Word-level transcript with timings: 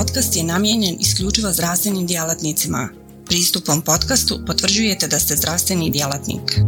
podcast 0.00 0.36
je 0.36 0.44
namijenjen 0.44 0.96
isključivo 1.00 1.52
zdravstvenim 1.52 2.06
djelatnicima. 2.06 2.88
Pristupom 3.26 3.82
podcastu 3.82 4.38
potvrđujete 4.46 5.08
da 5.08 5.18
ste 5.18 5.36
zdravstveni 5.36 5.90
djelatnik. 5.90 6.60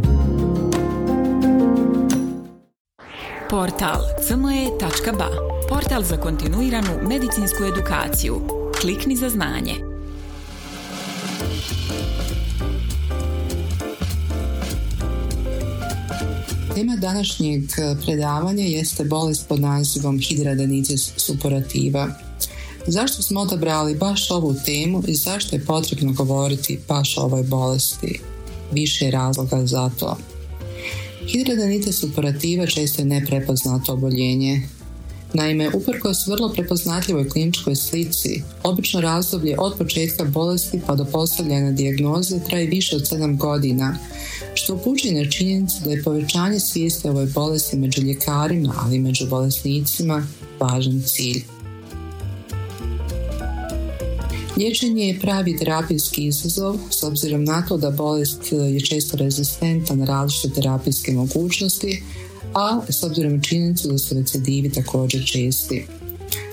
Portal 3.51 4.01
cme.ba 4.27 5.29
Portal 5.69 6.03
za 6.03 6.17
kontinuiranu 6.17 7.09
medicinsku 7.09 7.65
edukaciju. 7.65 8.41
Klikni 8.81 9.17
za 9.17 9.29
znanje. 9.29 9.75
Tema 16.75 16.97
današnjeg 16.97 17.63
predavanja 18.05 18.65
jeste 18.65 19.05
bolest 19.05 19.49
pod 19.49 19.61
nazivom 19.61 20.19
hidradenitis 20.19 21.13
suppurativa. 21.17 22.32
Zašto 22.87 23.23
smo 23.23 23.41
odabrali 23.41 23.95
baš 23.95 24.31
ovu 24.31 24.55
temu 24.65 25.03
i 25.07 25.15
zašto 25.15 25.57
je 25.57 25.65
potrebno 25.65 26.13
govoriti 26.13 26.81
baš 26.89 27.19
o 27.19 27.21
ovoj 27.21 27.43
bolesti? 27.43 28.21
Više 28.73 29.11
razloga 29.11 29.67
za 29.67 29.91
to. 29.99 30.17
Hidradenitis 31.27 32.01
suppurativa 32.01 32.67
često 32.67 33.03
je 33.03 33.07
neprepoznato 33.07 33.93
oboljenje. 33.93 34.63
Naime, 35.35 35.71
uprkos 35.75 36.27
vrlo 36.27 36.49
prepoznatljivoj 36.53 37.29
kliničkoj 37.29 37.77
slici, 37.77 38.43
obično 38.63 39.01
razdoblje 39.01 39.57
od 39.59 39.79
početka 39.79 40.25
bolesti 40.25 40.81
pa 40.87 40.95
do 40.95 41.05
postavljanja 41.05 41.73
dijagnoze 41.73 42.41
traje 42.49 42.67
više 42.67 42.97
od 42.97 43.03
7 43.03 43.37
godina, 43.37 43.99
što 44.55 44.75
upućuje 44.75 45.25
na 45.25 45.31
činjenicu 45.31 45.77
da 45.85 45.91
je 45.91 46.03
povećanje 46.03 46.61
svijesti 46.61 47.09
ovoj 47.09 47.27
bolesti 47.27 47.77
među 47.77 48.03
ljekarima, 48.03 48.75
ali 48.79 48.97
i 48.97 49.01
među 49.01 49.27
bolesnicima, 49.27 50.27
važan 50.61 51.03
cilj. 51.07 51.52
Liječenje 54.63 55.07
je 55.07 55.21
pravi 55.21 55.57
terapijski 55.57 56.27
izazov 56.27 56.79
s 56.91 57.03
obzirom 57.03 57.45
na 57.45 57.67
to 57.67 57.77
da 57.77 57.91
bolest 57.91 58.53
je 58.53 58.81
često 58.81 59.17
rezistentna 59.17 59.97
na 59.97 60.05
različite 60.05 60.55
terapijske 60.55 61.13
mogućnosti, 61.13 62.03
a 62.55 62.81
s 62.89 63.03
obzirom 63.03 63.33
na 63.33 63.43
činjenicu 63.43 63.89
da 63.89 63.99
su 63.99 64.15
recidivi 64.15 64.73
također 64.73 65.27
česti. 65.27 65.87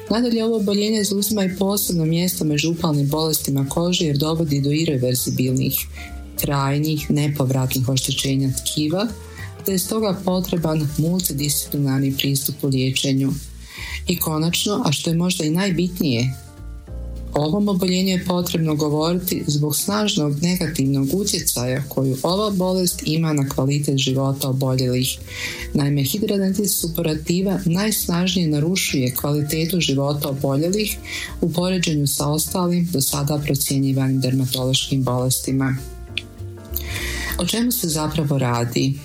Nadalje, 0.09 0.45
ovo 0.45 0.55
oboljenje 0.55 1.03
zauzima 1.03 1.43
i 1.43 1.55
posebno 1.59 2.05
mjesto 2.05 2.45
među 2.45 2.71
upalnim 2.71 3.07
bolestima 3.07 3.65
kože 3.69 4.05
jer 4.05 4.17
dovodi 4.17 4.61
do 4.61 4.71
irreverzibilnih, 4.71 5.75
trajnih, 6.35 7.11
nepovratnih 7.11 7.89
oštećenja 7.89 8.49
tkiva, 8.53 9.07
te 9.65 9.71
je 9.71 9.79
stoga 9.79 10.19
potreban 10.25 10.87
multidisciplinarni 10.97 12.17
pristup 12.17 12.55
u 12.63 12.67
liječenju. 12.67 13.31
I 14.07 14.19
konačno, 14.19 14.83
a 14.85 14.91
što 14.91 15.09
je 15.09 15.17
možda 15.17 15.43
i 15.43 15.49
najbitnije, 15.49 16.48
ovom 17.39 17.69
oboljenju 17.69 18.09
je 18.09 18.25
potrebno 18.25 18.75
govoriti 18.75 19.43
zbog 19.47 19.75
snažnog 19.75 20.41
negativnog 20.41 21.13
utjecaja 21.13 21.83
koju 21.89 22.17
ova 22.23 22.49
bolest 22.49 23.01
ima 23.05 23.33
na 23.33 23.49
kvalitet 23.49 23.97
života 23.97 24.49
oboljelih. 24.49 25.17
Naime, 25.73 26.03
hidradenitis 26.03 26.79
suppurativa 26.79 27.59
najsnažnije 27.65 28.47
narušuje 28.47 29.15
kvalitetu 29.15 29.79
života 29.79 30.29
oboljelih 30.29 30.97
u 31.41 31.53
poređenju 31.53 32.07
sa 32.07 32.27
ostalim 32.27 32.89
do 32.91 33.01
sada 33.01 33.41
procjenjivanim 33.45 34.19
dermatološkim 34.19 35.03
bolestima. 35.03 35.77
O 37.39 37.45
čemu 37.45 37.71
se 37.71 37.87
zapravo 37.87 38.37
radi? 38.37 38.99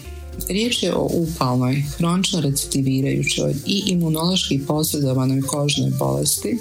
Riječ 0.48 0.82
je 0.82 0.94
o 0.94 1.10
upalnoj, 1.12 1.84
hronično 1.96 2.40
recidivirajućoj 2.40 3.54
i 3.66 3.82
imunološki 3.86 4.60
posredovanoj 4.66 5.42
kožnoj 5.42 5.90
bolesti 5.98 6.58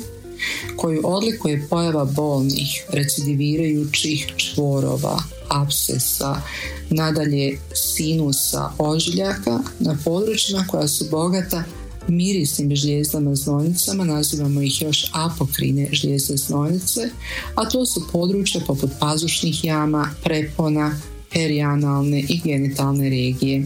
koju 0.75 1.01
odlikuje 1.03 1.67
pojava 1.69 2.05
bolnih, 2.05 2.85
recidivirajućih 2.89 4.27
čvorova, 4.37 5.23
abscesa, 5.49 6.41
nadalje 6.89 7.59
sinusa, 7.73 8.69
ožiljaka 8.77 9.59
na 9.79 9.97
područjima 10.03 10.65
koja 10.69 10.87
su 10.87 11.05
bogata 11.11 11.63
mirisnim 12.07 12.75
žljezdama 12.75 13.35
znojnicama, 13.35 14.03
nazivamo 14.03 14.61
ih 14.61 14.81
još 14.81 15.05
apokrine 15.13 15.89
žljezde 15.91 16.37
znojnice, 16.37 17.09
a 17.55 17.69
to 17.69 17.85
su 17.85 18.07
područja 18.11 18.61
poput 18.67 18.91
pazušnih 18.99 19.65
jama, 19.65 20.09
prepona, 20.23 20.99
perianalne 21.33 22.19
i 22.19 22.41
genitalne 22.43 23.09
regije. 23.09 23.65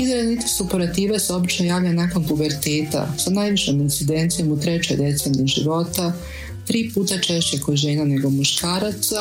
Hidradenitis 0.00 0.56
suppurativa 0.56 1.18
se 1.18 1.34
obično 1.34 1.64
javlja 1.66 1.92
nakon 1.92 2.24
puberteta 2.24 3.14
sa 3.18 3.30
najvišom 3.30 3.80
incidencijom 3.80 4.52
u 4.52 4.60
trećoj 4.60 4.96
deceniji 4.96 5.46
života, 5.46 6.12
tri 6.66 6.90
puta 6.94 7.18
češće 7.18 7.60
kod 7.60 7.76
žena 7.76 8.04
nego 8.04 8.30
muškaraca, 8.30 9.16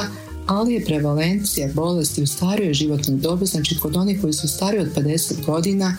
ali 0.47 0.73
je 0.73 0.85
prevalencija 0.85 1.69
bolesti 1.73 2.23
u 2.23 2.28
starijoj 2.28 2.73
životnoj 2.73 3.18
dobi, 3.18 3.45
znači 3.45 3.79
kod 3.79 3.95
onih 3.95 4.22
koji 4.22 4.34
su 4.34 4.47
stariji 4.47 4.81
od 4.81 4.95
50 4.95 5.45
godina, 5.45 5.97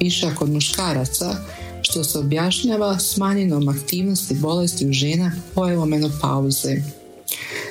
viša 0.00 0.34
kod 0.34 0.50
muškaraca, 0.50 1.36
što 1.82 2.04
se 2.04 2.18
objašnjava 2.18 2.98
smanjenom 2.98 3.68
aktivnosti 3.68 4.34
bolesti 4.34 4.88
u 4.88 4.92
žena 4.92 5.32
pojavom 5.54 5.88
menopauze. 5.88 6.99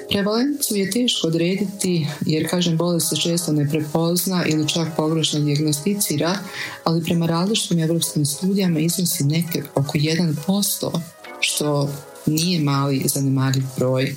Prevalenciju 0.09 0.78
je 0.78 0.92
teško 0.92 1.28
odrediti 1.28 2.08
jer 2.25 2.50
kažem 2.50 2.78
bolest 2.78 3.09
se 3.09 3.16
često 3.16 3.52
ne 3.53 3.70
prepozna 3.70 4.46
ili 4.46 4.70
čak 4.70 4.88
pogrešno 4.97 5.40
dijagnosticira, 5.40 6.38
ali 6.84 7.03
prema 7.03 7.25
različitim 7.25 7.80
europskim 7.80 8.25
studijama 8.25 8.80
iznosi 8.80 9.24
neke 9.24 9.64
oko 9.75 9.98
1%, 9.98 11.02
što 11.40 11.90
nije 12.25 12.59
mali 12.59 13.03
zanemarljiv 13.06 13.64
broj. 13.78 14.16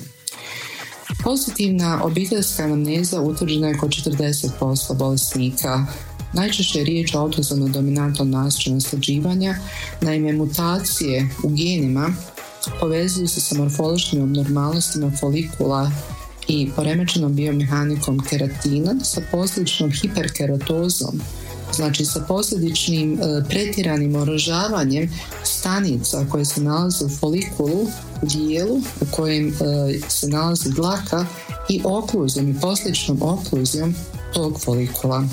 Pozitivna 1.23 2.03
obiteljska 2.03 2.63
anamneza 2.63 3.21
utvrđena 3.21 3.67
je 3.67 3.77
kod 3.77 3.89
40% 3.89 4.97
bolesnika. 4.97 5.85
Najčešće 6.33 6.79
je 6.79 6.85
riječ 6.85 7.15
o 7.15 7.19
autozomno 7.19 7.67
dominantnom 7.67 8.29
nastoju 8.29 8.73
naslađivanja, 8.73 9.55
naime 10.01 10.33
mutacije 10.33 11.29
u 11.43 11.49
genima 11.49 12.13
povezuju 12.79 13.27
se 13.27 13.41
sa 13.41 13.55
morfološkim 13.55 14.23
abnormalnostima 14.23 15.11
folikula 15.19 15.91
i 16.47 16.71
poremećenom 16.75 17.35
biomehanikom 17.35 18.19
keratina 18.19 18.95
sa 19.03 19.21
posljedičnom 19.31 19.91
hiperkeratozom, 19.91 21.21
znači 21.73 22.05
sa 22.05 22.19
posljedičnim 22.27 23.13
e, 23.13 23.43
pretjeranim 23.49 24.15
orožavanjem 24.15 25.09
stanica 25.43 26.25
koje 26.31 26.45
se 26.45 26.61
nalaze 26.61 27.05
u 27.05 27.09
folikulu, 27.09 27.87
u 28.21 28.25
dijelu 28.25 28.77
u 28.77 29.05
kojem 29.11 29.47
e, 29.47 29.53
se 30.07 30.27
nalazi 30.27 30.71
dlaka 30.71 31.25
i 31.69 31.81
okluzijom 31.83 32.49
i 32.49 32.59
posljedičnom 32.61 33.17
okluzijom 33.21 33.95
tog 34.33 34.59
folikula. 34.59 35.23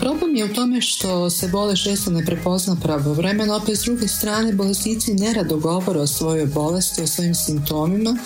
Problem 0.00 0.36
je 0.36 0.44
u 0.44 0.54
tome 0.54 0.80
što 0.80 1.30
se 1.30 1.48
bolest 1.48 1.82
često 1.82 2.10
ne 2.10 2.24
prepozna 2.24 2.76
pravovremeno, 2.82 3.56
opet 3.56 3.78
s 3.78 3.84
druge 3.84 4.08
strane 4.08 4.52
bolesnici 4.52 5.14
nerado 5.14 5.56
govore 5.56 6.00
o 6.00 6.06
svojoj 6.06 6.46
bolesti, 6.46 7.02
o 7.02 7.06
svojim 7.06 7.34
simptomima, 7.34 8.16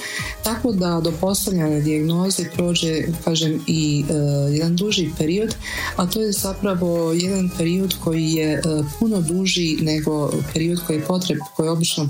tako 0.43 0.73
da 0.73 1.01
do 1.05 1.13
postavljanja 1.21 1.81
dijagnoze 1.81 2.45
prođe, 2.55 3.03
kažem, 3.25 3.65
i 3.67 4.05
e, 4.09 4.15
jedan 4.53 4.77
duži 4.77 5.11
period, 5.19 5.55
a 5.97 6.07
to 6.07 6.21
je 6.21 6.33
zapravo 6.33 7.13
jedan 7.13 7.51
period 7.59 7.95
koji 8.05 8.33
je 8.33 8.53
e, 8.53 8.63
puno 8.99 9.21
duži 9.21 9.77
nego 9.81 10.33
period 10.53 10.81
koji 10.87 10.97
je 10.97 11.05
potreb, 11.05 11.39
koji 11.57 11.69
obično 11.69 12.09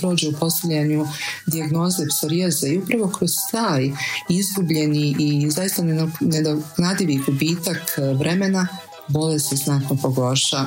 prođe 0.00 0.28
u 0.28 0.32
postavljanju 0.40 1.06
dijagnoze 1.46 2.06
psorijaze 2.08 2.68
i 2.68 2.78
upravo 2.78 3.08
kroz 3.18 3.30
taj 3.52 3.90
izgubljeni 4.28 5.16
i 5.18 5.50
zaista 5.50 5.82
nenadoknadivi 6.20 7.20
gubitak 7.26 7.98
vremena 8.18 8.61
bolest 9.08 9.48
se 9.48 9.56
znatno 9.56 9.96
pogorša. 10.02 10.66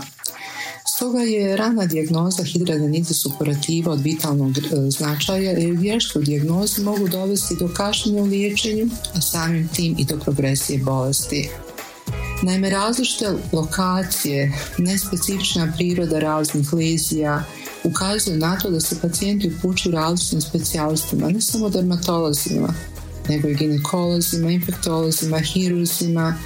Stoga 0.95 1.19
je 1.19 1.57
rana 1.57 1.85
dijagnoza 1.85 2.43
hidradenitis 2.43 3.21
suppurativa 3.21 3.91
od 3.91 4.01
vitalnog 4.01 4.57
e, 4.57 4.61
značaja 4.89 5.51
jer 5.51 5.77
vješto 5.77 6.19
dijagnoze 6.19 6.81
mogu 6.81 7.07
dovesti 7.07 7.55
do 7.59 7.67
kašnjenja 7.67 8.21
u 8.21 8.25
liječenju, 8.25 8.89
a 9.13 9.21
samim 9.21 9.67
tim 9.67 9.95
i 9.97 10.05
do 10.05 10.19
progresije 10.19 10.79
bolesti. 10.79 11.49
Naime, 12.43 12.69
različite 12.69 13.33
lokacije, 13.51 14.53
nespecifična 14.77 15.73
priroda 15.77 16.19
raznih 16.19 16.73
lezija 16.73 17.43
ukazuju 17.83 18.37
na 18.37 18.59
to 18.59 18.69
da 18.69 18.79
se 18.79 19.01
pacijenti 19.01 19.53
upućuju 19.57 19.95
različitim 19.95 20.41
specijalistima, 20.41 21.29
ne 21.29 21.41
samo 21.41 21.69
dermatolozima, 21.69 22.73
nego 23.29 23.47
i 23.47 23.55
ginekolozima, 23.55 24.51
infektolozima, 24.51 25.39
hiruzima, 25.39 26.37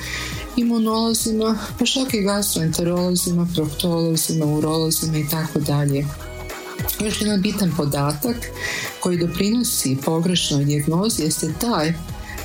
imunolozima, 0.60 1.58
pa 1.80 1.86
čak 1.86 2.14
i 2.14 2.22
gastroenterolozima, 2.22 3.48
proktolozima, 3.56 4.46
urolozima 4.46 5.18
i 5.18 5.28
tako 5.32 5.60
dalje. 5.60 6.06
Još 7.00 7.22
jedan 7.22 7.42
bitan 7.42 7.72
podatak 7.78 8.36
koji 9.00 9.18
doprinosi 9.18 9.98
pogrešnoj 10.06 10.66
dijagnozi 10.66 11.24
jeste 11.24 11.54
taj 11.62 11.94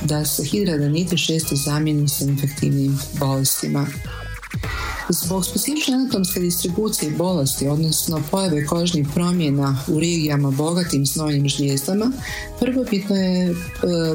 da 0.05 0.25
se 0.25 0.44
hidradenitis 0.44 1.26
često 1.26 1.56
zamijeni 1.56 2.08
sa 2.08 2.25
infektivnim 2.25 2.99
bolestima. 3.19 3.87
Zbog 5.09 5.47
specifične 5.47 5.95
anatomske 5.95 6.41
distribucije 6.41 7.11
bolesti, 7.11 7.69
odnosno 7.69 8.23
pojave 8.31 8.67
kožnih 8.67 9.09
promjena 9.15 9.85
u 9.89 10.01
regijama 10.01 10.51
bogatim 10.51 11.06
znojnim 11.06 11.49
žlijezdama, 11.49 12.12
prvobitno 12.61 13.17
je 13.17 13.51
e, 13.51 13.55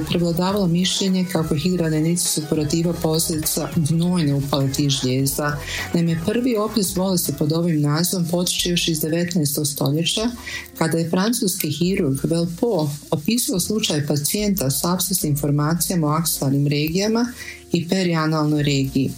prevladavalo 0.09 0.68
mišljenje 0.68 1.25
kako 1.31 1.53
je 1.53 1.59
hidradenitis 1.59 2.33
supurativa 2.33 2.94
posljedica 2.94 3.69
gnojne 3.75 4.33
upale 4.33 4.71
tih 4.74 4.89
žlijezda. 4.89 5.59
Naime, 5.94 6.21
prvi 6.25 6.57
opis 6.57 6.95
bolesti 6.95 7.33
pod 7.39 7.53
ovim 7.53 7.81
nazivom 7.81 8.27
potiče 8.31 8.69
još 8.69 8.88
iz 8.88 9.01
19. 9.01 9.74
stoljeća, 9.74 10.31
kada 10.77 10.97
je 10.97 11.09
francuski 11.09 11.71
hirurg 11.71 12.18
Velpo 12.24 12.89
opisao 13.12 13.59
slučaj 13.59 14.07
pacijenta 14.07 14.69
s 14.69 14.85
apsisnim 14.85 15.31
informacijama 15.31 16.07
o 16.07 16.12
aksualnim 16.12 16.68
regijama 16.68 17.33
i 17.71 17.89
perianalnoj 17.89 18.63
regiji. 18.63 19.12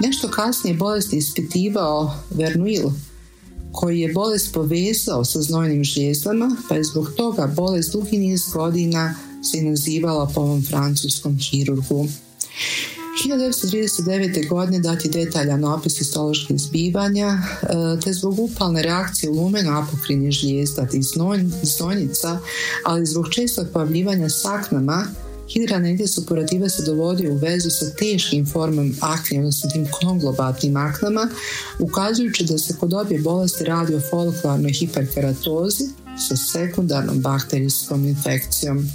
Nešto 0.00 0.28
kasnije 0.28 0.76
bolest 0.76 1.12
ispitivao 1.12 2.14
Vernuil, 2.30 2.88
koji 3.72 4.00
je 4.00 4.12
bolest 4.12 4.54
povezao 4.54 5.24
sa 5.24 5.42
znojnim 5.42 5.84
žlijezdama, 5.84 6.56
pa 6.68 6.74
je 6.74 6.84
zbog 6.84 7.12
toga 7.16 7.46
bolest 7.56 7.92
dugi 7.92 8.18
niz 8.18 8.48
godina 8.52 9.14
se 9.52 9.62
nazivala 9.62 10.30
po 10.34 10.40
ovom 10.40 10.62
francuskom 10.62 11.38
hirurgu. 11.38 12.06
1939. 13.26 14.48
godine 14.48 14.78
dati 14.78 15.08
detaljan 15.08 15.64
opis 15.64 15.98
histoloških 15.98 16.58
zbivanja, 16.58 17.38
e, 17.62 17.66
te 18.04 18.12
zbog 18.12 18.38
upalne 18.38 18.82
reakcije 18.82 19.30
lumeno 19.30 19.78
apokrinih 19.78 20.30
žlijezda 20.30 20.86
i 20.92 21.02
znojnica, 21.62 22.38
ali 22.84 23.06
zbog 23.06 23.28
čestog 23.30 23.66
pojavljivanja 23.72 24.28
saknama, 24.28 25.06
Hidranentis 25.52 26.14
supurativa 26.14 26.68
se 26.68 26.82
dovodio 26.82 27.32
u 27.32 27.36
vezu 27.36 27.70
sa 27.70 27.90
teškim 27.90 28.46
formom 28.46 28.94
akne, 29.00 29.38
odnosno 29.38 29.70
tim 29.70 29.86
konglobatnim 29.90 30.76
aknama, 30.76 31.28
ukazujući 31.78 32.44
da 32.44 32.58
se 32.58 32.76
kod 32.80 32.94
obje 32.94 33.18
bolesti 33.18 33.64
radi 33.64 33.94
o 33.94 34.00
folikularnoj 34.10 34.72
hiperkeratozi 34.72 35.84
sa 36.28 36.36
sekundarnom 36.36 37.20
bakterijskom 37.20 38.08
infekcijom. 38.08 38.88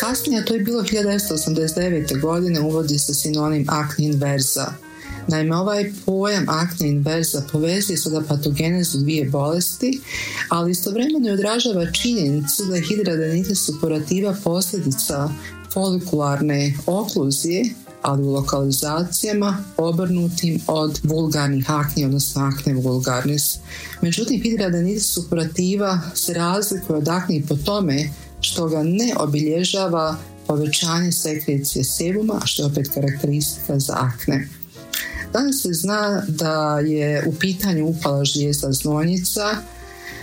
Kasnije, 0.00 0.44
to 0.44 0.54
je 0.54 0.60
bilo 0.60 0.82
1989. 0.82 2.20
godine, 2.20 2.60
uvodi 2.60 2.98
se 2.98 3.14
sinonim 3.14 3.66
akne 3.68 4.04
inverza– 4.04 4.72
Naime, 5.28 5.56
ovaj 5.56 5.92
pojam 6.06 6.48
akne 6.48 6.88
inverza 6.88 7.42
povezuje 7.52 7.96
sada 7.96 8.22
patogenezu 8.28 8.98
dvije 8.98 9.30
bolesti, 9.30 10.00
ali 10.48 10.70
istovremeno 10.70 11.28
je 11.28 11.34
odražava 11.34 11.92
činjenicu 11.92 12.64
da 12.64 12.76
je 12.76 12.82
hidradenitis 12.82 13.64
supurativa 13.66 14.36
posljedica 14.44 15.28
folikularne 15.72 16.74
okluzije, 16.86 17.64
ali 18.02 18.22
u 18.22 18.32
lokalizacijama 18.32 19.64
obrnutim 19.76 20.60
od 20.66 21.00
vulgarnih 21.02 21.70
akni, 21.70 22.04
odnosno 22.04 22.42
akne 22.42 22.74
vulgarnis. 22.74 23.56
Međutim, 24.02 24.42
hidradenitis 24.42 25.12
supurativa 25.12 26.00
se 26.14 26.34
razlikuje 26.34 26.98
od 26.98 27.08
akne 27.08 27.42
po 27.48 27.56
tome 27.56 28.08
što 28.40 28.68
ga 28.68 28.82
ne 28.82 29.14
obilježava 29.18 30.16
povećanje 30.46 31.12
sekrecije 31.12 31.84
sebuma, 31.84 32.40
što 32.44 32.62
je 32.62 32.66
opet 32.66 32.88
karakteristika 32.94 33.78
za 33.78 33.94
akne. 33.96 34.48
Danas 35.34 35.62
se 35.62 35.72
zna 35.72 36.22
da 36.28 36.78
je 36.78 37.24
u 37.26 37.34
pitanju 37.34 37.86
upala 37.86 38.24
žlijezda 38.24 38.72
znojnica, 38.72 39.56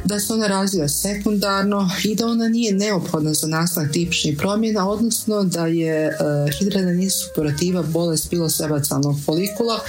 da 0.06 0.20
se 0.20 0.34
ona 0.34 0.48
razvija 0.48 0.88
sekundarno 0.88 1.90
i 2.04 2.16
da 2.16 2.26
ona 2.26 2.48
nije 2.48 2.74
neophodna 2.74 3.34
za 3.34 3.48
nastanak 3.48 3.92
tipičnih 3.92 4.38
promjena, 4.38 4.90
odnosno 4.90 5.44
da 5.44 5.68
je 5.68 6.08
uh, 6.08 6.54
hidradenitis 6.60 7.14
suppurativa 7.24 7.84
bolest 7.84 8.30
pilosebacalnog 8.30 9.16
folikula 9.26 9.80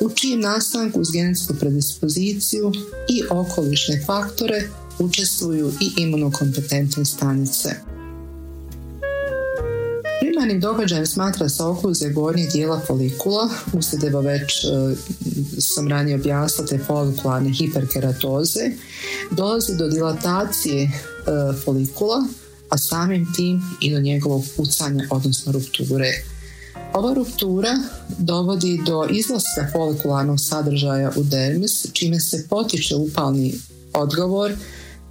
u 0.00 0.10
čijem 0.10 0.40
nastanku 0.40 1.00
uz 1.00 1.10
genetsku 1.10 1.54
predispoziciju 1.54 2.72
i 3.08 3.22
okolišne 3.30 4.02
faktore 4.06 4.62
učestvuju 4.98 5.72
i 5.80 6.02
imunokompetentne 6.02 7.04
stanice. 7.04 7.87
Primarnim 10.38 10.60
događajem 10.60 11.06
smatra 11.06 11.48
se 11.48 11.62
okluzija 11.62 12.10
gornjeg 12.10 12.50
dijela 12.50 12.80
folikula, 12.86 13.48
uslijed 13.72 14.04
evo 14.04 14.20
već 14.20 14.64
e, 14.64 14.68
sam 15.60 15.88
ranije 15.88 16.16
objasnila 16.16 16.68
te 16.68 16.78
folikularne 16.78 17.52
hiperkeratoze, 17.52 18.60
dolazi 19.30 19.76
do 19.76 19.88
dilatacije 19.88 20.82
e, 20.82 20.90
folikula, 21.64 22.26
a 22.68 22.78
samim 22.78 23.32
tim 23.36 23.62
i 23.80 23.94
do 23.94 24.00
njegovog 24.00 24.44
pucanja, 24.56 25.06
odnosno 25.10 25.52
rupture. 25.52 26.12
Ova 26.92 27.14
ruptura 27.14 27.78
dovodi 28.18 28.80
do 28.86 29.06
izlaska 29.10 29.68
folikularnog 29.72 30.40
sadržaja 30.40 31.12
u 31.16 31.22
dermis, 31.22 31.86
čime 31.92 32.20
se 32.20 32.46
potiče 32.50 32.94
upalni 32.94 33.54
odgovor 33.92 34.52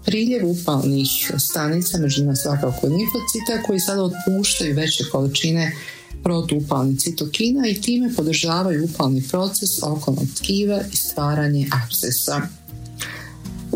priljev 0.07 0.48
upalnih 0.50 1.31
stanica, 1.38 1.98
među 1.98 2.24
svakako 2.44 2.88
limfocita, 2.88 3.63
koji 3.65 3.80
sada 3.80 4.01
otpuštaju 4.04 4.75
veće 4.75 5.04
količine 5.12 5.71
protuupalnih 6.24 7.00
citokina 7.00 7.68
i 7.68 7.81
time 7.81 8.13
podržavaju 8.15 8.86
upalni 8.86 9.24
proces 9.31 9.83
okolnog 9.83 10.27
tkiva 10.38 10.81
i 10.94 10.95
stvaranje 10.95 11.69
abscesa. 11.83 12.42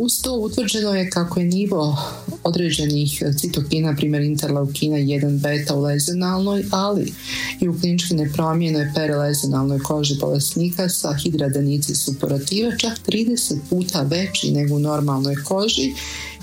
Uz 0.03 0.21
to 0.21 0.33
utvrđeno 0.33 0.93
je 0.93 1.09
kako 1.09 1.39
je 1.39 1.45
nivo 1.45 1.97
određenih 2.43 3.23
citokina, 3.37 3.95
primjer 3.95 4.23
interleukina 4.23 4.97
1 4.97 5.39
beta 5.39 5.75
u 5.75 5.81
lezionalnoj, 5.81 6.65
ali 6.71 7.13
i 7.59 7.67
u 7.67 7.79
klinički 7.79 8.13
nepromijenoj 8.13 8.91
perelezionalnoj 8.95 9.79
koži 9.79 10.15
bolesnika 10.19 10.89
sa 10.89 11.13
hidradenici 11.13 11.95
supurativa 11.95 12.77
čak 12.77 12.93
30 13.07 13.57
puta 13.69 14.01
veći 14.01 14.51
nego 14.51 14.75
u 14.75 14.79
normalnoj 14.79 15.35
koži 15.35 15.93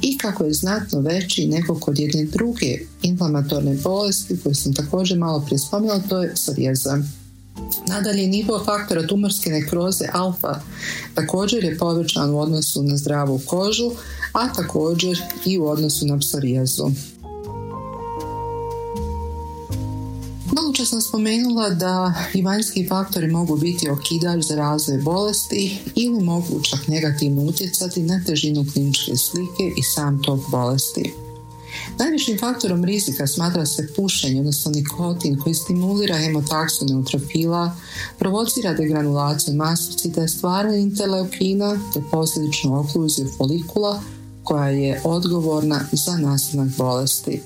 i 0.03 0.19
kako 0.19 0.45
je 0.45 0.53
znatno 0.53 1.01
veći 1.01 1.47
nego 1.47 1.81
kod 1.81 1.99
jedne 1.99 2.25
druge 2.25 2.79
inflamatorne 3.03 3.75
bolesti 3.75 4.39
koju 4.43 4.55
sam 4.55 4.75
također 4.75 5.19
malo 5.19 5.45
prije 5.47 5.59
spomenula, 5.59 6.03
to 6.09 6.23
je 6.23 6.35
psorijaza. 6.35 7.03
Nadalje, 7.89 8.27
nivo 8.27 8.63
faktora 8.65 9.07
tumorske 9.07 9.51
nekroze 9.51 10.05
alfa 10.13 10.61
također 11.15 11.65
je 11.65 11.79
povećan 11.79 12.31
u 12.31 12.41
odnosu 12.41 12.83
na 12.83 12.97
zdravu 12.97 13.41
kožu, 13.47 13.91
a 14.33 14.53
također 14.53 15.23
i 15.47 15.59
u 15.59 15.67
odnosu 15.67 16.07
na 16.07 16.19
psorijazu. 16.19 16.91
Čas 20.79 20.89
sam 20.89 21.01
spomenula 21.01 21.71
da 21.71 22.15
i 22.35 22.43
vanjski 22.43 22.87
faktori 22.89 23.27
mogu 23.27 23.57
biti 23.57 23.89
okidač 23.91 24.45
za 24.45 24.57
razvoj 24.57 24.99
bolesti 24.99 25.79
ili 25.95 26.25
mogu 26.25 26.63
čak 26.63 26.89
negativno 26.89 27.43
utjecati 27.43 28.03
na 28.03 28.23
težinu 28.27 28.67
kliničke 28.73 29.17
slike 29.17 29.75
i 29.77 29.83
sam 29.83 30.23
tok 30.23 30.41
bolesti. 30.51 31.28
Najvišim 31.99 32.39
faktorom 32.39 32.85
rizika 32.85 33.27
smatra 33.27 33.67
se 33.67 33.89
pušenje, 33.97 34.41
odnosno 34.41 34.71
nikotin 34.71 35.39
koji 35.39 35.55
stimulira 35.55 36.19
hemotaksu 36.19 36.85
neutrofila, 36.85 37.77
provocira 38.19 38.75
degranulaciju 38.75 39.55
masticita, 39.55 40.29
stvaranje 40.29 40.79
interleukina 40.79 41.81
te 41.95 42.03
posljedičnu 42.11 42.81
okluziju 42.81 43.29
folikula 43.37 44.03
koja 44.45 44.69
je 44.69 45.01
odgovorna 45.05 45.81
za 45.93 46.17
nastanak 46.17 46.69
bolesti. 46.77 47.43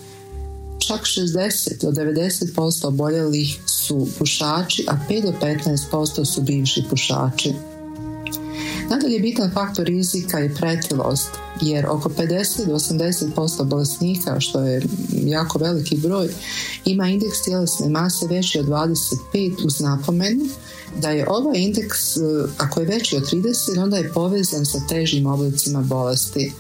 Čak 0.79 1.01
60 1.01 1.81
do 1.81 1.91
90% 1.91 2.87
oboljelih 2.87 3.61
su 3.67 4.09
pušači, 4.19 4.85
a 4.89 4.97
5 5.09 5.23
do 5.23 5.33
15% 5.41 6.25
su 6.25 6.43
bivši 6.43 6.85
pušači. 6.91 7.72
Nadalje 8.93 9.19
bitan 9.19 9.51
faktor 9.51 9.87
rizika 9.87 10.39
je 10.39 10.55
pretilost, 10.55 11.29
jer 11.61 11.87
oko 11.87 12.09
50 12.09 12.67
do 12.67 12.75
80% 12.75 13.65
bolesnika, 13.65 14.41
što 14.41 14.61
je 14.61 14.83
jako 15.13 15.59
veliki 15.59 15.97
broj, 15.97 16.29
ima 16.85 17.09
indeks 17.09 17.43
tjelesne 17.45 17.89
mase 17.89 18.27
veći 18.27 18.59
od 18.59 18.67
25 18.67 19.67
uz 19.67 19.81
napomenu 19.81 20.45
da 21.01 21.11
je 21.11 21.27
ovaj 21.29 21.59
indeks, 21.59 22.01
ako 22.59 22.81
je 22.81 22.87
veći 22.87 23.17
od 23.17 23.31
30, 23.33 23.83
onda 23.83 23.97
je 23.97 24.13
povezan 24.13 24.67
sa 24.67 24.79
težim 24.89 25.27
oblicima 25.27 25.81
bolesti. 25.81 26.53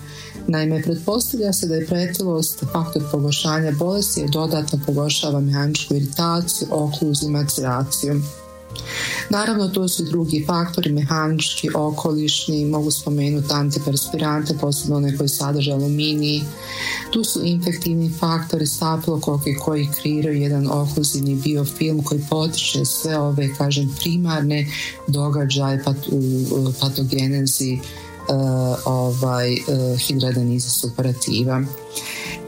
Naime, 0.46 0.82
pretpostavlja 0.82 1.52
se 1.52 1.66
da 1.66 1.74
je 1.74 1.86
pretilost 1.86 2.64
faktor 2.72 3.02
pogoršanja 3.10 3.72
bolesti 3.72 4.20
jer 4.20 4.30
dodatno 4.30 4.80
pogoršava 4.86 5.40
mehaničku 5.40 5.94
iritaciju, 5.94 6.68
okluziju 6.70 7.30
i. 7.30 8.41
Naravno, 9.30 9.68
to 9.68 9.88
su 9.88 10.04
drugi 10.04 10.44
faktori, 10.46 10.92
mehanički, 10.92 11.68
okolišni, 11.74 12.64
mogu 12.64 12.90
spomenuti 12.90 13.52
antiperspirante, 13.52 14.54
posebno 14.60 14.96
one 14.96 15.16
koji 15.16 15.28
sadrže 15.28 15.72
aluminij. 15.72 16.40
Tu 17.10 17.24
su 17.24 17.40
infektivni 17.44 18.12
faktori, 18.20 18.66
stafilokoke 18.66 19.54
koji 19.54 19.88
kreiraju 20.00 20.40
jedan 20.40 20.70
okluzivni 20.70 21.34
biofilm 21.34 22.02
koji 22.02 22.20
potiče 22.30 22.84
sve 22.84 23.18
ove, 23.18 23.54
kažem, 23.58 23.96
primarne 24.00 24.66
događaje 25.06 25.84
u 26.10 26.72
patogenezi 26.80 27.78
uh, 28.28 28.78
ovaj, 28.84 29.52
uh, 29.52 29.98
hidradeniza 29.98 30.70
superativa. 30.70 31.62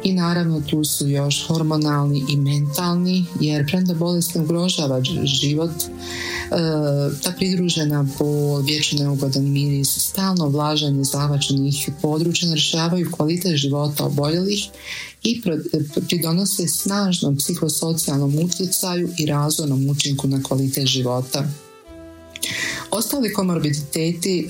I 0.05 0.13
naravno 0.13 0.61
tu 0.61 0.85
su 0.85 1.09
još 1.09 1.47
hormonalni 1.47 2.25
i 2.29 2.37
mentalni, 2.37 3.25
jer 3.41 3.67
premda 3.67 3.95
bolest 3.95 4.35
ne 4.35 4.41
ugrožava 4.41 5.03
život, 5.25 5.71
e, 5.71 5.87
ta 7.23 7.33
pridružena 7.37 8.07
bol, 8.19 8.61
vječno 8.61 8.99
neugodan 8.99 9.45
miris, 9.45 9.99
stalno 9.99 10.49
vlažanje 10.49 11.05
zavačenih 11.05 11.89
područja 12.03 12.49
narušavaju 12.49 13.11
kvalitet 13.11 13.57
života 13.57 14.05
oboljelih 14.05 14.69
i 15.23 15.43
pridonose 16.09 16.69
snažnom 16.69 17.37
psihosocijalnom 17.37 18.39
utjecaju 18.39 19.09
i 19.19 19.27
razvojnom 19.27 19.91
učinku 19.91 20.29
na 20.29 20.43
kvalitet 20.43 20.87
života. 20.87 21.49
Ostali 22.97 23.33
komorbiditeti 23.33 24.39
e, 24.39 24.47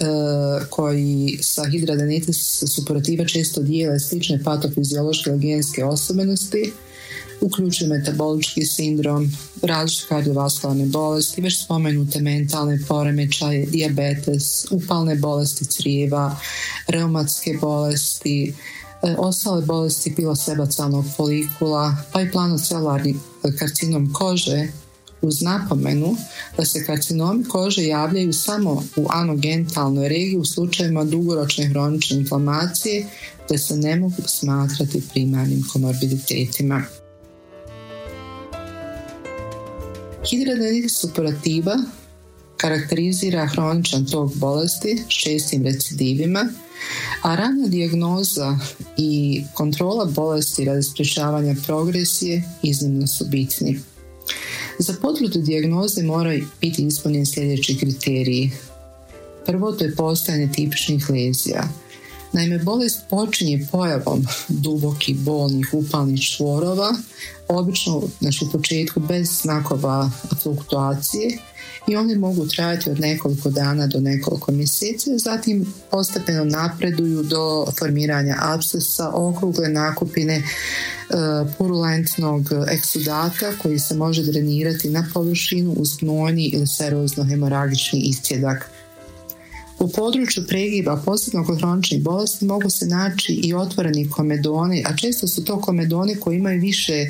koji 0.71 1.39
sa 1.43 1.65
hidradenitis 1.65 2.63
supurativa 2.67 3.25
često 3.25 3.63
dijele 3.63 4.01
slične 4.01 4.43
patofiziološke 4.45 5.31
ili 5.31 5.39
genske 5.39 5.85
osobenosti 5.85 6.73
uključuju 7.41 7.91
metabolički 7.91 8.65
sindrom, 8.65 9.33
različite 9.63 10.09
kardiovaskularne 10.09 10.87
bolesti, 10.87 11.41
već 11.41 11.65
spomenute 11.65 12.21
mentalne 12.21 12.79
poremećaje, 12.89 13.67
dijabetes, 13.67 14.67
upalne 14.71 15.15
bolesti 15.17 15.65
crijeva, 15.65 16.37
reumatske 16.89 17.59
bolesti, 17.61 18.55
e, 19.03 19.15
ostale 19.19 19.63
bolesti 19.63 20.15
pilosebacalnog 20.15 21.05
folikula, 21.17 21.97
pa 22.13 22.23
i 22.23 22.31
planocelularni 22.31 23.15
karcinom 23.59 24.13
kože 24.13 24.69
uz 25.27 25.43
napomenu 25.43 26.17
da 26.57 26.65
se 26.65 26.85
karcinomi 26.85 27.45
kože 27.45 27.85
javljaju 27.85 28.33
samo 28.33 28.85
u 28.97 29.07
anogentalnoj 29.11 30.09
regiji 30.09 30.37
u 30.37 30.45
slučajevima 30.45 31.05
dugoročne 31.05 31.67
hronične 31.67 32.17
inflamacije 32.17 33.07
te 33.49 33.59
se 33.59 33.77
ne 33.77 33.97
mogu 33.97 34.23
smatrati 34.27 35.03
primarnim 35.13 35.65
komorbiditetima. 35.73 36.83
Hidradenitis 40.31 41.01
supurativa 41.01 41.77
karakterizira 42.57 43.47
hroničan 43.47 44.07
tok 44.07 44.35
bolesti 44.35 45.03
s 45.09 45.23
čestim 45.23 45.65
recidivima, 45.65 46.49
a 47.23 47.35
rana 47.35 47.67
dijagnoza 47.67 48.59
i 48.97 49.43
kontrola 49.55 50.05
bolesti 50.05 50.65
radi 50.65 50.83
sprječavanja 50.83 51.55
progresije 51.67 52.43
iznimno 52.63 53.07
su 53.07 53.25
bitni. 53.25 53.81
Za 54.79 54.95
potvrdu 55.03 55.41
dijagnoze 55.41 56.03
moraju 56.03 56.47
biti 56.61 56.87
ispunjeni 56.87 57.27
sljedeći 57.27 57.79
kriteriji. 57.79 58.51
Prvo 59.47 59.73
to 59.73 59.85
je 59.85 59.95
postojanje 59.95 60.53
tipičnih 60.53 61.11
lezija. 61.11 61.69
Naime, 62.35 62.59
bolest 62.59 63.01
počinje 63.11 63.67
pojavom 63.73 64.27
dubokih 64.49 65.17
bolnih 65.17 65.69
upalnih 65.73 66.23
čvorova, 66.23 66.95
obično 67.49 68.03
znači, 68.21 68.45
u 68.45 68.53
početku 68.53 69.01
bez 69.01 69.41
znakova 69.43 70.11
fluktuacije 70.43 71.39
i 71.89 71.97
oni 71.97 72.17
mogu 72.17 72.47
trajati 72.47 72.91
od 72.91 73.01
nekoliko 73.01 73.51
dana 73.51 73.87
do 73.87 74.01
nekoliko 74.01 74.53
mjeseci, 74.53 75.19
zatim 75.19 75.75
postepeno 75.91 76.45
napreduju 76.45 77.23
do 77.23 77.67
formiranja 77.79 78.37
abscesa, 78.41 79.11
okrugle 79.15 79.69
nakupine, 79.69 80.35
e, 80.35 80.43
purulentnog 81.59 82.51
eksudata 82.69 83.53
koji 83.63 83.79
se 83.79 83.95
može 83.95 84.23
drenirati 84.23 84.91
na 84.91 85.07
površinu 85.15 85.73
uz 85.73 85.97
gnojni 85.97 86.47
ili 86.47 86.67
serozno 86.67 87.25
hemoragični 87.25 88.01
istjedak. 88.01 88.74
U 89.79 89.89
području 89.89 90.47
pregiba, 90.49 91.03
posebno 91.05 91.45
kod 91.45 91.59
hroničnih 91.59 92.03
bolesti, 92.03 92.45
mogu 92.45 92.71
se 92.71 92.87
naći 92.87 93.33
i 93.33 93.55
otvoreni 93.55 94.11
komedoni, 94.11 94.85
a 94.87 94.97
često 94.97 95.29
su 95.29 95.45
to 95.45 95.61
komedoni 95.61 96.17
koji 96.17 96.37
imaju 96.37 96.61
više 96.61 97.07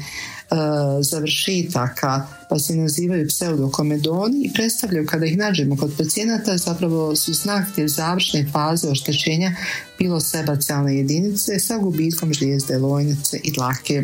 E, 0.51 0.57
završetaka 1.03 2.27
pa 2.51 2.59
se 2.59 2.77
nazivaju 2.77 3.29
pseudokomedoni 3.29 4.45
i 4.45 4.53
predstavljaju 4.55 5.07
kada 5.07 5.27
ih 5.27 5.39
nađemo 5.39 5.77
kod 5.77 5.93
pacijenata 5.99 6.57
zapravo 6.57 7.17
su 7.17 7.35
znak 7.35 7.67
te 7.77 7.89
završne 7.89 8.47
faze 8.53 8.89
oštećenja 8.89 9.53
pilosebacijalne 9.99 10.97
jedinice 10.97 11.59
sa 11.59 11.79
gubitkom 11.79 12.35
žlijezde, 12.35 12.79
lojnice 12.79 13.41
i 13.43 13.53
dlake. 13.53 14.03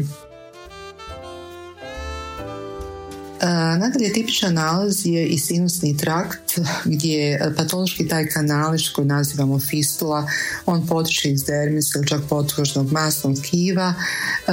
Nadalje, 3.79 4.13
tipičan 4.13 4.55
nalaz 4.55 5.07
je 5.07 5.27
i 5.27 5.39
sinusni 5.39 5.97
trakt 5.97 6.59
gdje 6.85 7.53
patološki 7.57 8.09
taj 8.09 8.27
kanalić 8.27 8.89
koji 8.89 9.07
nazivamo 9.07 9.59
fistula, 9.59 10.27
on 10.67 10.87
potiče 10.87 11.31
iz 11.31 11.45
dermisa 11.45 11.99
ili 11.99 12.09
čak 12.09 12.21
potkožnog 12.29 12.93
masnog 12.93 13.37
tkiva, 13.39 13.95
e, 13.95 14.53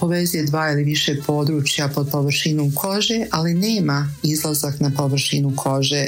povezuje 0.00 0.44
dva 0.44 0.70
ili 0.70 0.84
više 0.84 1.16
područja 1.26 1.88
pod 1.88 2.08
površinom 2.10 2.72
kože, 2.74 3.26
ali 3.30 3.54
nema 3.54 4.10
izlazak 4.22 4.80
na 4.80 4.90
površinu 4.96 5.52
kože. 5.56 6.06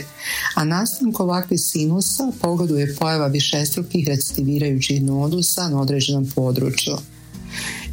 A 0.54 0.64
nastanku 0.64 1.22
ovakvih 1.22 1.60
sinusa 1.60 2.32
pogoduje 2.40 2.96
pojava 2.96 3.26
višestrukih 3.26 4.08
recidivirajućih 4.08 5.02
nodusa 5.02 5.68
na 5.68 5.80
određenom 5.80 6.32
području. 6.34 6.96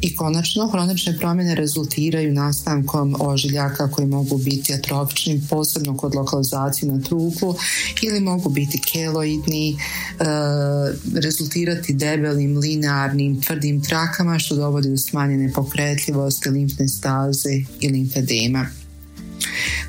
I 0.04 0.14
konačno, 0.16 0.66
hronične 0.66 1.18
promjene 1.18 1.54
rezultiraju 1.54 2.32
nastankom 2.32 3.16
ožiljaka 3.20 3.90
koji 3.90 4.06
mogu 4.06 4.38
biti 4.38 4.74
atrofični, 4.74 5.42
posebno 5.50 5.96
kod 5.96 6.14
lokalizacije 6.14 6.92
na 6.92 7.00
trupu 7.00 7.54
ili 8.02 8.20
mogu 8.20 8.50
biti 8.50 8.80
keloidni, 8.92 9.70
e, 9.70 9.76
rezultirati 11.14 11.94
debelim, 11.94 12.58
linearnim, 12.58 13.40
tvrdim 13.42 13.82
trakama 13.82 14.38
što 14.38 14.56
dovodi 14.56 14.88
do 14.88 14.96
smanjene 14.96 15.52
pokretljivosti, 15.52 16.50
limfne 16.50 16.88
staze 16.88 17.62
i 17.80 17.88
limfedema. 17.88 18.66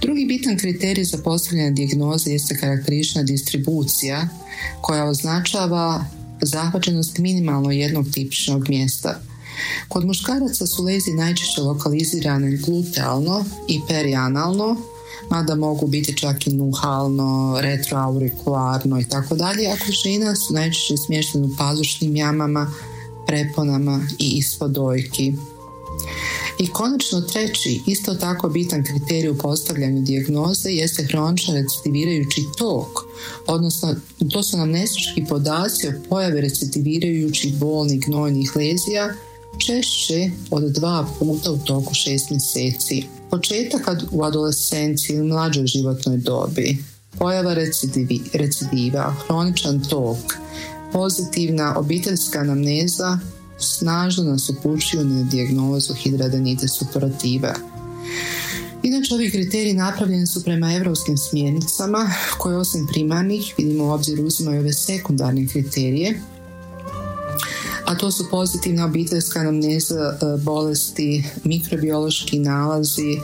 Drugi 0.01 0.25
bitan 0.25 0.57
kriterij 0.57 1.03
za 1.03 1.17
postavljanje 1.17 1.71
dijagnoze 1.71 2.31
jeste 2.31 2.57
karakterična 2.57 3.23
distribucija 3.23 4.27
koja 4.81 5.05
označava 5.05 6.05
zahvaćenost 6.41 7.17
minimalno 7.17 7.71
jednog 7.71 8.05
tipičnog 8.13 8.69
mjesta– 8.69 9.19
Kod 9.87 10.05
muškaraca 10.05 10.67
su 10.67 10.83
lezi 10.83 11.13
najčešće 11.13 11.61
lokalizirane 11.61 12.57
glutealno 12.57 13.45
i 13.67 13.81
perianalno, 13.87 14.75
mada 15.29 15.55
mogu 15.55 15.87
biti 15.87 16.17
čak 16.17 16.47
i 16.47 16.53
nuhalno, 16.53 17.57
retroaurikularno 17.61 18.99
i 18.99 19.05
tako 19.05 19.35
dalje, 19.35 19.67
a 19.67 19.77
kod 19.77 19.95
su 20.37 20.53
najčešće 20.53 20.97
smještene 20.97 21.45
u 21.45 21.49
pazušnim 21.57 22.15
jamama, 22.15 22.73
preponama 23.27 24.07
i 24.19 24.37
ispod 24.37 24.71
dojki. 24.71 25.33
I 26.59 26.67
konačno 26.67 27.21
treći, 27.21 27.81
isto 27.85 28.15
tako 28.15 28.49
bitan 28.49 28.83
kriterij 28.83 29.29
u 29.29 29.37
postavljanju 29.37 30.01
dijagnoze 30.01 30.69
jeste 30.69 31.03
hronično 31.03 31.53
recidivirajući 31.53 32.45
tok, 32.57 32.87
odnosno 33.47 33.95
to 34.31 34.43
su 34.43 34.57
nam 34.57 34.71
nesečki 34.71 35.25
podaci 35.29 35.87
o 35.87 35.91
pojavi 36.09 36.41
recidivirajućih 36.41 37.57
bolnih 37.57 37.99
gnojnih 38.05 38.55
lezija 38.55 39.13
češće 39.59 40.31
od 40.51 40.63
dva 40.63 41.07
puta 41.19 41.51
u 41.51 41.57
toku 41.57 41.93
šest 41.93 42.29
mjeseci. 42.29 43.03
Početak 43.31 43.89
u 44.11 44.23
adolescenciji 44.23 45.15
ili 45.15 45.27
mlađoj 45.27 45.67
životnoj 45.67 46.17
dobi, 46.17 46.77
pojava 47.17 47.53
recidivi, 47.53 48.21
recidiva, 48.33 49.15
hroničan 49.25 49.83
tok, 49.89 50.17
pozitivna 50.93 51.79
obiteljska 51.79 52.39
anamneza 52.39 53.19
snažno 53.59 54.23
nas 54.23 54.49
upućuju 54.49 55.05
na 55.05 55.23
dijagnozu 55.23 55.93
hidradenite 55.93 56.67
superativa. 56.67 57.53
Inače, 58.83 59.13
ovi 59.13 59.31
kriteriji 59.31 59.73
napravljeni 59.73 60.27
su 60.27 60.43
prema 60.43 60.73
europskim 60.73 61.17
smjernicama 61.17 62.09
koje 62.37 62.57
osim 62.57 62.87
primarnih, 62.93 63.53
vidimo 63.57 63.85
u 63.85 63.91
obzir 63.91 64.21
uzimaju 64.21 64.59
ove 64.59 64.73
sekundarne 64.73 65.47
kriterije 65.47 66.21
a 67.85 67.95
to 67.95 68.11
su 68.11 68.29
pozitivna 68.29 68.85
obiteljska 68.85 69.39
anamneza 69.39 69.95
e, 69.95 70.37
bolesti, 70.43 71.23
mikrobiološki 71.43 72.39
nalazi, 72.39 73.17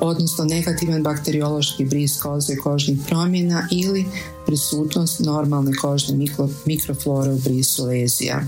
odnosno 0.00 0.44
negativan 0.44 1.02
bakteriološki 1.02 1.84
bris 1.84 2.20
koze 2.20 2.56
kožnih 2.56 2.98
promjena 3.06 3.68
ili 3.72 4.06
prisutnost 4.46 5.20
normalne 5.20 5.72
kožne 5.72 6.26
mikroflore 6.66 7.32
u 7.32 7.38
brisu 7.38 7.84
lezija. 7.84 8.42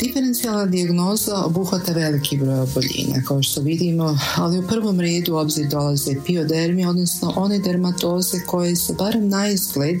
Diferencijalna 0.00 0.66
dijagnoza 0.66 1.44
obuhvata 1.44 1.92
veliki 1.92 2.36
broj 2.36 2.60
oboljenja, 2.60 3.22
kao 3.28 3.42
što 3.42 3.60
vidimo, 3.60 4.18
ali 4.36 4.58
u 4.58 4.66
prvom 4.68 5.00
redu 5.00 5.36
obzir 5.36 5.68
dolaze 5.68 6.14
piodermi, 6.26 6.86
odnosno 6.86 7.32
one 7.36 7.58
dermatoze 7.58 8.40
koje 8.46 8.76
se 8.76 8.94
barem 8.98 9.28
na 9.28 9.48
izgled 9.48 10.00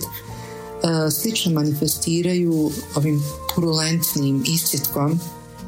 slično 1.10 1.52
manifestiraju 1.52 2.70
ovim 2.94 3.22
purulentnim 3.54 4.44
iscjetkom, 4.46 5.20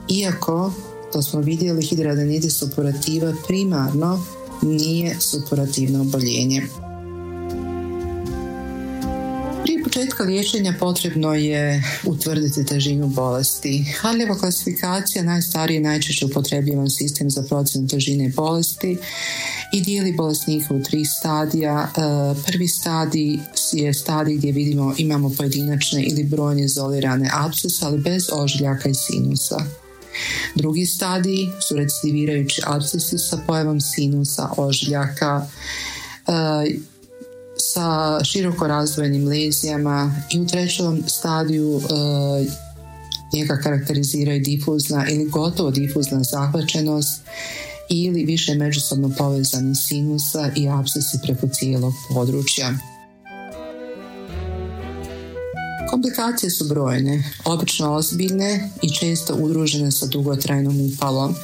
iako, 0.09 0.73
to 1.13 1.23
smo 1.23 1.41
vidjeli, 1.41 1.83
hidradenitis 1.83 2.59
supurativa 2.59 3.35
primarno 3.47 4.25
nije 4.63 5.17
supurativno 5.21 6.01
oboljenje. 6.01 6.63
Početka 9.91 10.23
liječenja 10.25 10.75
potrebno 10.81 11.35
je 11.35 11.85
utvrditi 12.05 12.67
težinu 12.67 13.07
bolesti. 13.07 13.85
Harljeva 14.01 14.39
klasifikacija 14.39 15.25
najstariji 15.25 15.77
i 15.77 15.81
najčešće 15.81 16.27
upotrebljivan 16.27 16.91
sistem 16.91 17.31
za 17.31 17.43
procjenu 17.43 17.89
težine 17.89 18.33
bolesti 18.37 18.99
i 19.73 19.81
dijeli 19.81 20.13
bolesnika 20.13 20.75
u 20.75 20.83
tri 20.83 21.05
stadija. 21.05 21.89
E, 21.89 22.01
prvi 22.47 22.69
stadij 22.69 23.39
je 23.73 23.95
stadij 23.95 24.37
gdje 24.37 24.53
vidimo 24.53 24.95
imamo 24.99 25.31
pojedinačne 25.31 26.03
ili 26.03 26.25
brojne 26.25 26.65
izolirane 26.65 27.31
abscese, 27.33 27.85
ali 27.85 27.99
bez 27.99 28.29
ožiljaka 28.33 28.89
i 28.89 28.95
sinusa. 28.95 29.59
Drugi 30.55 30.87
stadij 30.87 31.47
su 31.69 31.77
recidivirajući 31.77 32.63
abscesi 32.67 33.19
sa 33.19 33.39
pojavom 33.47 33.81
sinusa, 33.81 34.51
ožiljaka, 34.57 35.47
e, 36.27 36.33
sa 37.61 38.19
široko 38.25 38.67
razdvojenim 38.67 39.29
lezijama 39.29 40.15
i 40.33 40.41
u 40.41 40.47
trećom 40.47 41.03
stadiju 41.07 41.77
uh, 41.77 41.83
njega 43.33 43.57
karakteriziraju 43.63 44.41
difuzna 44.41 45.07
ili 45.11 45.31
gotovo 45.31 45.71
difuzna 45.71 46.23
zahvaćenost 46.23 47.23
ili 47.89 48.25
više 48.25 48.55
međusobno 48.55 49.11
povezani 49.19 49.75
sinusa 49.75 50.51
i 50.57 50.69
abscesi 50.69 51.19
preko 51.23 51.49
cijelog 51.49 51.93
područja. 52.15 52.75
Komplikacije 55.91 56.51
su 56.51 56.65
brojne, 56.65 57.25
obično 57.45 57.95
ozbiljne 57.95 58.71
i 58.83 58.91
često 58.91 59.35
udružene 59.35 59.91
sa 59.93 60.07
dugotrajnom 60.07 60.81
upalom. 60.81 61.35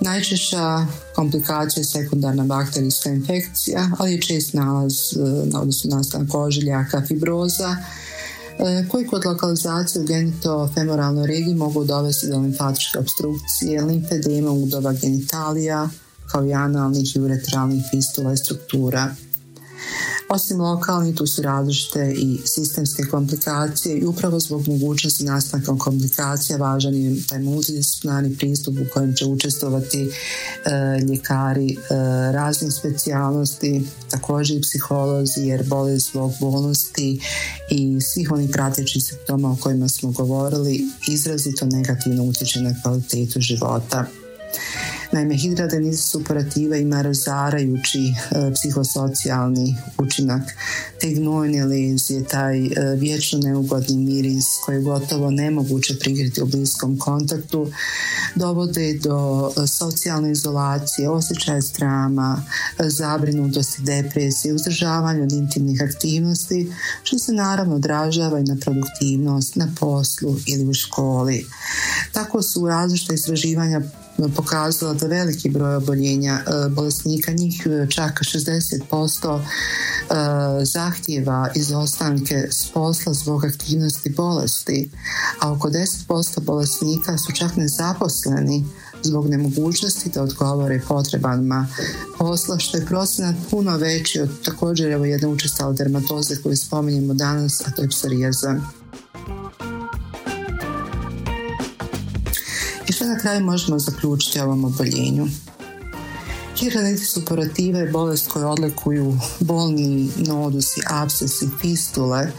Najčešća 0.00 0.86
komplikacija 1.14 1.80
je 1.80 1.84
sekundarna 1.84 2.44
bakterijska 2.44 3.10
infekcija, 3.10 3.90
ali 3.98 4.12
je 4.12 4.20
čest 4.20 4.54
nalaz, 4.54 4.94
e, 4.94 5.20
odnosno 5.56 5.96
nastanak 5.96 6.34
ožiljaka, 6.34 7.02
fibroza, 7.08 7.76
e, 8.58 8.88
koji 8.88 9.06
kod 9.06 9.26
lokalizacije 9.26 10.02
u 10.02 10.06
genitofemoralnoj 10.06 11.26
regiji 11.26 11.54
mogu 11.54 11.84
dovesti 11.84 12.28
do 12.28 12.38
limfatičke 12.38 12.98
obstrukcije, 12.98 13.82
limfedema 13.82 14.50
udova 14.50 14.92
genitalija, 14.92 15.88
kao 16.32 16.46
i 16.46 16.52
analnih 16.52 17.16
i 17.16 17.20
uretralnih 17.20 17.82
fistula 17.90 18.32
i 18.32 18.36
struktura. 18.36 19.14
Osim 20.32 20.60
lokalnih, 20.60 21.16
tu 21.16 21.26
su 21.26 21.42
različite 21.42 22.14
i 22.16 22.38
sistemske 22.44 23.02
komplikacije 23.02 23.98
i 23.98 24.04
upravo 24.04 24.40
zbog 24.40 24.68
mogućnosti 24.68 25.24
nastanka 25.24 25.78
komplikacija 25.78 26.58
važan 26.58 26.94
je 26.94 27.26
taj 27.28 27.38
multidisciplinarni 27.38 28.36
pristup 28.36 28.74
u 28.74 28.92
kojem 28.94 29.14
će 29.14 29.26
učestvovati 29.26 30.02
e, 30.02 30.10
ljekari 31.00 31.72
e, 31.72 31.76
raznih 32.32 32.72
specijalnosti, 32.72 33.86
također 34.10 34.56
i 34.56 34.60
psiholozi 34.60 35.40
jer 35.40 35.64
bolest 35.66 36.10
zbog 36.10 36.32
bolnosti 36.40 37.20
i 37.70 38.00
svih 38.00 38.32
onih 38.32 38.50
pratećih 38.52 39.02
simptoma 39.04 39.52
o 39.52 39.56
kojima 39.60 39.88
smo 39.88 40.10
govorili 40.10 40.86
izrazito 41.08 41.66
negativno 41.66 42.24
utječe 42.24 42.60
na 42.60 42.74
kvalitetu 42.82 43.40
života. 43.40 44.06
Naime, 45.12 45.36
hidradenitis 45.36 46.10
superativa 46.10 46.76
ima 46.76 47.02
razarajući 47.02 47.98
e, 48.08 48.14
psihosocijalni 48.54 49.76
učinak. 49.98 50.42
Te 51.00 51.10
gnojne 51.10 51.64
lezije, 51.64 52.24
taj 52.24 52.66
e, 52.66 52.70
vječno 52.96 53.38
neugodni 53.38 53.96
miris 53.96 54.46
koji 54.64 54.76
je 54.76 54.82
gotovo 54.82 55.30
nemoguće 55.30 55.98
prikriti 55.98 56.42
u 56.42 56.46
bliskom 56.46 56.98
kontaktu, 56.98 57.70
dovode 58.34 58.98
do 59.02 59.50
e, 59.56 59.66
socijalne 59.66 60.32
izolacije, 60.32 61.08
osjećaja 61.08 61.62
strama, 61.62 62.42
zabrinutosti, 62.78 63.82
depresije, 63.82 64.54
uzdržavanja 64.54 65.22
od 65.22 65.32
intimnih 65.32 65.82
aktivnosti, 65.82 66.72
što 67.02 67.18
se 67.18 67.32
naravno 67.32 67.74
odražava 67.74 68.38
i 68.38 68.44
na 68.44 68.56
produktivnost, 68.60 69.56
na 69.56 69.68
poslu 69.80 70.36
ili 70.46 70.64
u 70.64 70.74
školi. 70.74 71.46
Tako 72.20 72.42
su 72.42 72.68
različite 72.68 73.14
istraživanja 73.14 73.80
pokazala 74.36 74.94
da 74.94 75.06
veliki 75.06 75.50
broj 75.50 75.74
oboljenja 75.74 76.34
e, 76.34 76.68
bolesnika, 76.68 77.32
njih 77.32 77.66
e, 77.66 77.90
čak 77.90 78.20
60% 78.20 79.40
e, 79.40 79.44
zahtjeva 80.64 81.50
izostanke 81.54 82.34
s 82.50 82.66
posla 82.66 83.14
zbog 83.14 83.44
aktivnosti 83.44 84.10
bolesti, 84.10 84.90
a 85.40 85.52
oko 85.52 85.70
10% 85.70 86.40
bolesnika 86.40 87.18
su 87.18 87.32
čak 87.32 87.56
nezaposleni 87.56 88.64
zbog 89.02 89.28
nemogućnosti 89.28 90.10
da 90.10 90.22
odgovore 90.22 90.80
potrebama 90.88 91.66
posla, 92.18 92.58
što 92.58 92.76
je 92.76 92.86
procenat 92.86 93.36
puno 93.50 93.76
veći 93.76 94.20
od 94.20 94.42
također 94.44 94.90
evo 94.90 95.04
jedne 95.04 95.28
učestale 95.28 95.74
dermatoze 95.74 96.36
koju 96.42 96.56
spominjemo 96.56 97.14
danas, 97.14 97.60
a 97.66 97.70
to 97.70 97.82
je 97.82 97.88
psorijaza. 97.88 98.79
Što 103.00 103.08
na 103.08 103.18
kraju 103.18 103.44
možemo 103.44 103.78
zaključiti 103.78 104.40
o 104.40 104.44
ovom 104.44 104.64
oboljenju? 104.64 105.26
Hidradenitis 106.56 107.12
suppurativa 107.12 107.78
je 107.78 107.90
bolest 107.90 108.30
koju 108.30 108.48
odlikuju 108.48 109.18
bolni 109.40 110.10
nodusi, 110.16 110.80
abscesi, 110.90 111.48
fistule, 111.60 112.32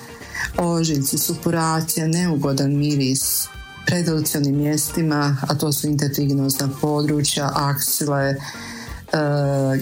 ožiljci, 0.57 1.17
supuracija, 1.17 2.07
neugodan 2.07 2.77
miris, 2.77 3.47
predelicionim 3.85 4.57
mjestima, 4.57 5.37
a 5.41 5.55
to 5.55 5.71
su 5.71 5.87
intertriginozna 5.87 6.69
područja, 6.81 7.51
aksile, 7.53 8.35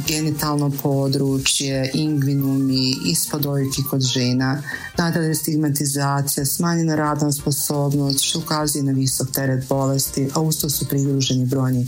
genitalno 0.08 0.72
područje, 0.84 1.92
ingvinumi, 1.94 2.96
ispod 3.06 3.46
ojki 3.46 3.84
kod 3.89 4.02
žena, 4.02 4.62
nadalje 4.98 5.36
stigmatizacija, 5.36 6.46
smanjena 6.46 6.96
radna 6.96 7.32
sposobnost, 7.32 8.22
što 8.22 8.39
ukazuje 8.39 8.84
na 8.84 8.92
visok 8.92 9.32
teret 9.32 9.68
bolesti, 9.70 10.30
a 10.34 10.42
usto 10.42 10.70
su 10.70 10.88
pridruženi 10.88 11.46
brojni 11.46 11.88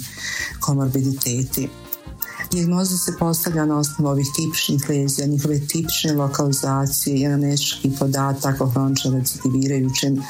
komorbiditeti. 0.60 1.69
Dijagnoza 2.51 2.97
se 2.97 3.12
postavlja 3.19 3.65
na 3.65 3.77
osnovu 3.77 4.12
ovih 4.12 4.27
tipičnih 4.36 4.89
lezija, 4.89 5.27
njihove 5.27 5.67
tipične 5.67 6.13
lokalizacije 6.13 7.38
i 7.84 7.95
podatak 7.99 8.62
o 8.62 8.69
hronično 8.69 9.12
recidivirajućem 9.12 10.23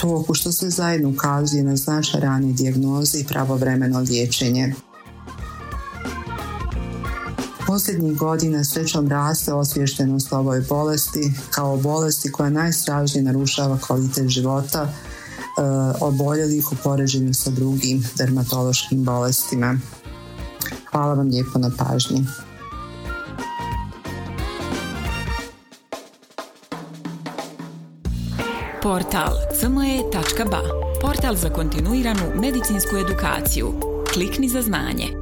toku, 0.00 0.34
što 0.34 0.52
se 0.52 0.70
zajedno 0.70 1.08
ukazuje 1.08 1.62
na 1.62 1.76
značaj 1.76 2.20
ranije 2.20 2.52
dijagnoze 2.52 3.18
i 3.18 3.24
pravovremeno 3.24 4.00
liječenje. 4.00 4.74
Posljednjih 7.66 8.18
godina 8.18 8.64
srećom 8.64 9.08
raste 9.08 9.52
osviještenost 9.52 10.32
ovoj 10.32 10.60
bolesti 10.68 11.32
kao 11.50 11.76
bolesti 11.76 12.32
koja 12.32 12.50
najstražnije 12.50 13.22
narušava 13.22 13.78
kvalitet 13.78 14.28
života 14.28 14.82
e, 14.82 14.92
oboljelih 16.00 16.72
u 16.72 16.76
poređenju 16.84 17.34
sa 17.34 17.50
drugim 17.50 18.04
dermatološkim 18.18 19.04
bolestima. 19.04 19.78
Hvala 20.90 21.14
vam 21.14 21.28
lijepo 21.28 21.58
na 21.58 21.70
pažnji. 21.78 22.26
Portal 28.82 29.32
cme.ba 29.60 30.60
Portal 31.02 31.34
za 31.36 31.50
kontinuiranu 31.50 32.22
medicinsku 32.40 32.96
edukaciju. 32.96 33.72
Klikni 34.14 34.48
za 34.48 34.62
znanje. 34.62 35.21